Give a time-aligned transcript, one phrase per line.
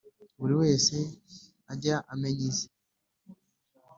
[0.39, 0.95] buri wese
[1.71, 2.67] ajye amenya ize